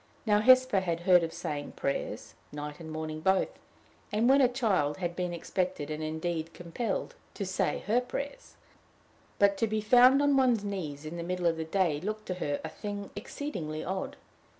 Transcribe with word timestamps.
Now, 0.25 0.39
Hesper 0.39 0.79
had 0.79 1.01
heard 1.01 1.21
of 1.21 1.31
saying 1.31 1.73
prayers 1.73 2.33
night 2.51 2.79
and 2.79 2.91
morning 2.91 3.19
both 3.19 3.49
and, 4.11 4.27
when 4.27 4.41
a 4.41 4.47
child, 4.47 4.97
had 4.97 5.15
been 5.15 5.31
expected, 5.31 5.91
and 5.91 6.01
indeed 6.01 6.55
compelled, 6.55 7.13
to 7.35 7.45
say 7.45 7.83
her 7.85 8.01
prayers; 8.01 8.55
but 9.37 9.57
to 9.57 9.67
be 9.67 9.79
found 9.79 10.19
on 10.19 10.35
one's 10.37 10.63
knees 10.63 11.05
in 11.05 11.17
the 11.17 11.21
middle 11.23 11.45
of 11.45 11.55
the 11.57 11.65
day 11.65 12.01
looked 12.01 12.25
to 12.25 12.33
her 12.41 12.59
a 12.63 12.69
thing 12.69 13.11
exceedingly 13.15 13.83
odd. 13.83 14.15